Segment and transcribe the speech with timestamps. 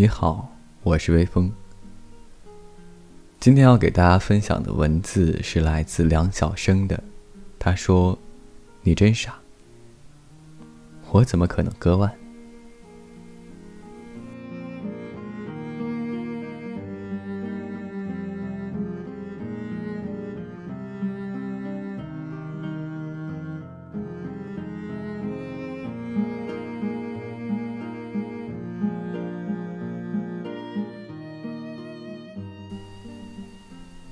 [0.00, 0.48] 你好，
[0.84, 1.52] 我是微风。
[3.40, 7.02] 今天要给大家分享的文字是来自梁晓声的，
[7.58, 8.16] 他说
[8.82, 9.34] ：“你真傻，
[11.10, 12.16] 我怎么可能割腕？”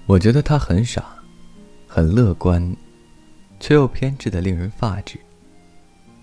[0.07, 1.05] 我觉得他很傻，
[1.89, 2.77] 很乐观，
[3.59, 5.19] 却又偏执的令人发指。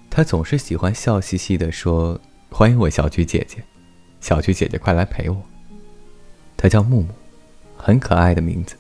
[0.10, 2.18] 他总是喜欢笑嘻嘻的说
[2.50, 3.62] ：“欢迎我小菊姐姐，
[4.22, 5.44] 小菊姐姐快来陪我。”
[6.56, 7.10] 他叫木木，
[7.76, 8.78] 很可爱的名字，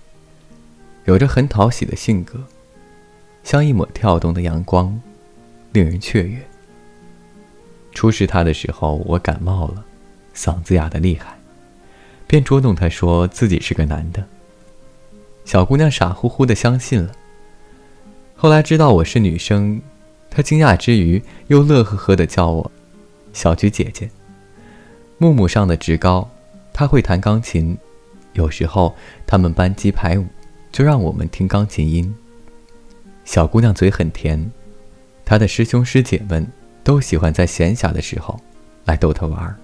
[1.03, 2.41] 有着很讨喜的性格，
[3.43, 4.97] 像一抹跳动的阳光，
[5.73, 6.39] 令人雀跃。
[7.91, 9.83] 初识他的时候，我感冒了，
[10.33, 11.37] 嗓子哑得厉害，
[12.25, 14.25] 便捉弄他说自己是个男的。
[15.45, 17.11] 小姑娘傻乎乎的相信了。
[18.35, 19.81] 后来知道我是女生，
[20.29, 22.71] 她惊讶之余又乐呵呵的叫我
[23.33, 24.09] “小菊姐姐”。
[25.17, 26.27] 木木上的职高，
[26.73, 27.77] 他会弹钢琴，
[28.33, 28.93] 有时候
[29.25, 30.25] 他们班级排舞，
[30.71, 32.13] 就让我们听钢琴音。
[33.23, 34.51] 小姑娘嘴很甜，
[35.23, 36.45] 她的师兄师姐们
[36.83, 38.37] 都喜欢在闲暇的时候
[38.85, 39.55] 来逗她玩。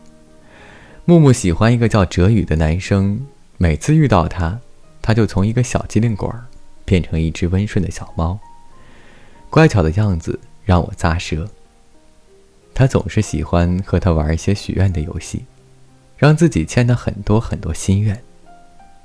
[1.04, 3.20] 木木喜欢一个叫哲宇的男生，
[3.58, 4.58] 每次遇到他。
[5.10, 6.46] 他就从一个小机灵鬼儿
[6.86, 8.38] 变成一只温顺的小猫，
[9.50, 11.50] 乖巧的样子让我咂舌。
[12.76, 15.46] 他总是喜欢和他玩一些许愿的游戏，
[16.16, 18.22] 让自己签了很多很多心愿。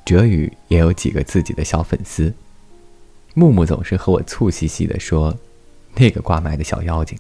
[0.04, 2.30] 哲宇也有几个自己的小粉丝。
[3.32, 5.34] 木木总是和我醋兮兮地说
[5.96, 7.18] ：“那个挂麦的小妖精。”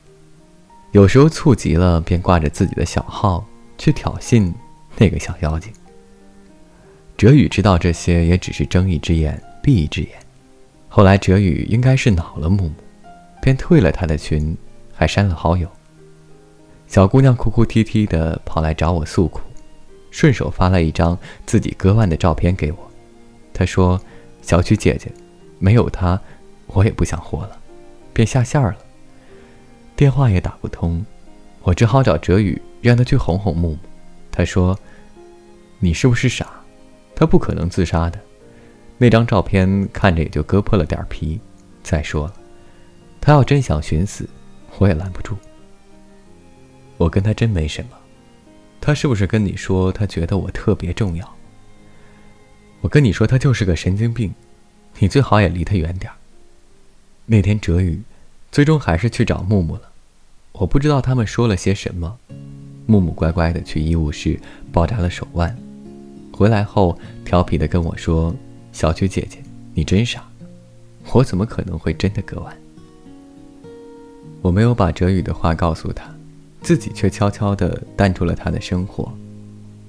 [0.92, 3.46] 有时候醋急了，便挂着自己的小号
[3.78, 4.52] 去挑衅
[4.98, 5.72] 那个小妖精。
[7.16, 10.10] 哲宇知道这些也只是睁一只眼闭一只眼。
[10.88, 12.72] 后来哲宇应该是恼了木木，
[13.40, 14.56] 便退了他的群，
[14.92, 15.68] 还删了好友。
[16.86, 19.40] 小姑娘哭哭啼啼的跑来找我诉苦，
[20.10, 22.78] 顺手发了一张自己割腕的照片给我。
[23.52, 24.00] 她说
[24.42, 25.10] ：“小曲姐姐，
[25.58, 26.20] 没有她，
[26.66, 27.58] 我也不想活了。”
[28.12, 28.76] 便下线了。
[29.96, 31.04] 电话也打不通，
[31.62, 33.78] 我只好找哲宇，让他去哄哄木木。
[34.30, 34.78] 他说
[35.78, 36.48] ：“你是不是傻？”
[37.14, 38.18] 他不可能自杀的，
[38.98, 41.40] 那张照片看着也就割破了点皮。
[41.82, 42.34] 再说了，
[43.20, 44.28] 他要真想寻死，
[44.78, 45.36] 我也拦不住。
[46.96, 47.90] 我跟他真没什么，
[48.80, 51.36] 他是不是跟你说他觉得我特别重要？
[52.80, 54.34] 我跟你说他就是个神经病，
[54.98, 56.10] 你最好也离他远点
[57.26, 58.00] 那天哲宇，
[58.52, 59.82] 最终还是去找木木了。
[60.52, 62.18] 我不知道他们说了些什么，
[62.86, 64.38] 木木乖乖的去医务室
[64.72, 65.56] 包扎了手腕。
[66.36, 68.34] 回来后，调皮的跟我说
[68.72, 69.38] ：“小曲姐姐，
[69.72, 70.24] 你真傻，
[71.12, 72.56] 我怎么可能会真的割腕？”
[74.42, 76.12] 我没有把哲宇的话告诉他，
[76.60, 79.12] 自己却悄悄的淡出了他的生活。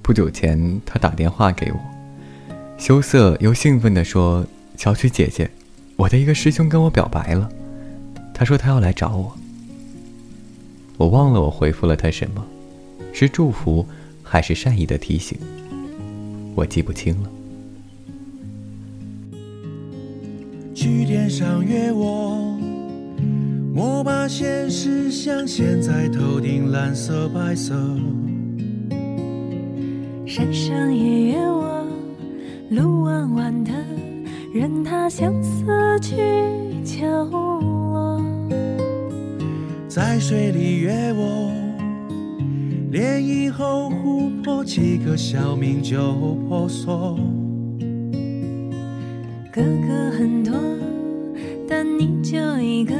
[0.02, 1.78] 不久前，他打电话给我，
[2.78, 4.46] 羞涩又兴奋的说
[4.78, 5.50] ：“小曲姐姐，
[5.96, 7.50] 我的一个师兄跟我表白了，
[8.32, 9.36] 他说他要来找我。”
[10.96, 12.46] 我忘了我回复了他什么，
[13.12, 13.84] 是祝福
[14.22, 15.36] 还是善意的提醒？
[16.56, 17.30] 我记不清了。
[20.74, 22.58] 去天上约我，
[23.74, 27.74] 莫把现实像现在头顶蓝色白色。
[30.26, 31.86] 山上也约我，
[32.70, 33.72] 路弯弯的，
[34.54, 35.66] 任它相思
[36.00, 36.16] 去
[36.82, 38.18] 角落。
[39.88, 41.65] 在水里约我。
[42.96, 46.14] 涟漪后，湖泊几个小名就
[46.48, 47.18] 婆娑。
[49.52, 50.54] 哥哥很多，
[51.68, 52.94] 但你就一个，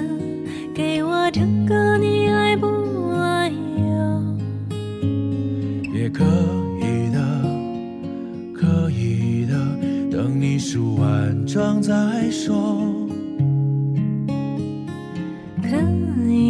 [0.75, 2.67] 给我这个你爱不
[3.15, 4.37] 爱哟？
[5.95, 6.25] 也可
[6.83, 7.19] 以的，
[8.53, 9.55] 可以的，
[10.15, 12.85] 等你梳完妆再说。
[15.63, 15.71] 可
[16.29, 16.46] 以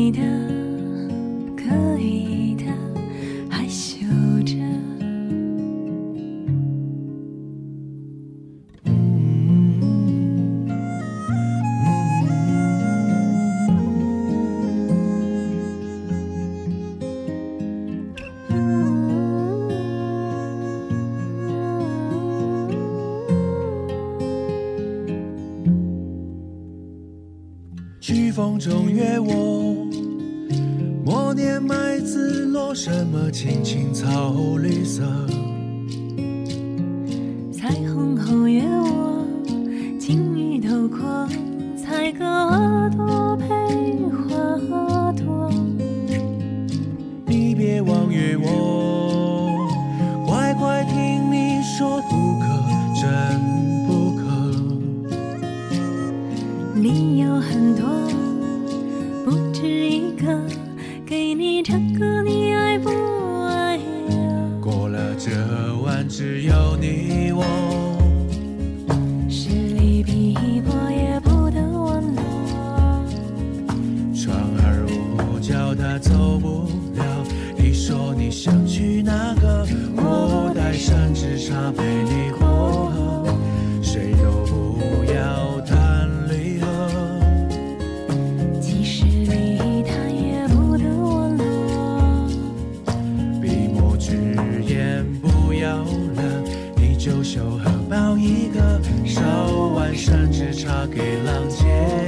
[28.37, 29.87] 风中约我，
[31.03, 35.03] 默念麦子落什么青青草绿色。
[81.73, 83.27] 陪你过河，
[83.83, 86.67] 谁都不要谈离合。
[88.61, 92.29] 即使离他也不得我落，
[93.41, 94.35] 笔墨纸
[94.67, 96.45] 砚不要了，
[96.77, 99.23] 你就秀荷包一个，烧
[99.75, 102.06] 完山只茶给浪姐。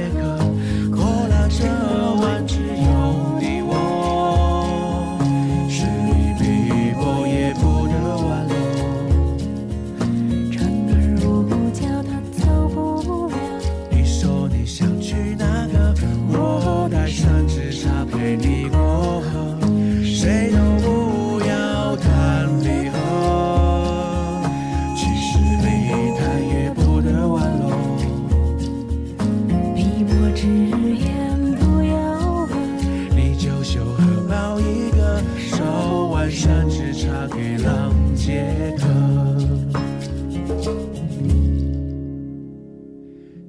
[36.29, 38.45] 山只差给浪接
[38.77, 38.85] 的，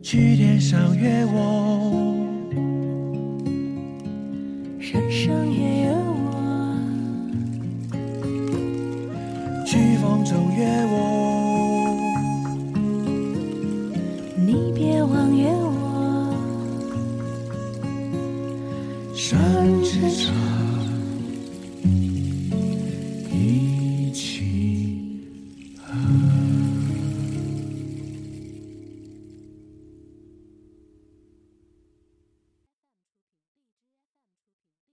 [0.03, 2.17] 去天上约我，
[4.81, 5.93] 山上也有
[6.25, 6.33] 我，
[9.67, 11.10] 去风中约我。